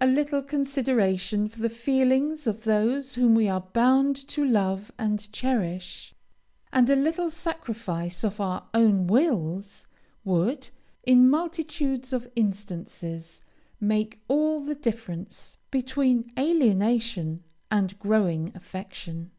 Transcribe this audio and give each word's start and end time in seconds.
A 0.00 0.08
little 0.08 0.42
consideration 0.42 1.46
for 1.48 1.60
the 1.60 1.68
feelings 1.70 2.48
of 2.48 2.64
those 2.64 3.14
whom 3.14 3.36
we 3.36 3.48
are 3.48 3.60
bound 3.60 4.16
to 4.26 4.44
love 4.44 4.90
and 4.98 5.30
cherish, 5.32 6.12
and 6.72 6.90
a 6.90 6.96
little 6.96 7.30
sacrifice 7.30 8.24
of 8.24 8.40
our 8.40 8.66
own 8.74 9.06
wills, 9.06 9.86
would, 10.24 10.70
in 11.04 11.30
multitudes 11.30 12.12
of 12.12 12.28
instances, 12.34 13.40
make 13.78 14.20
all 14.26 14.58
the 14.60 14.74
difference 14.74 15.56
between 15.70 16.28
alienation 16.36 17.44
and 17.70 17.96
growing 18.00 18.50
affection. 18.56 19.30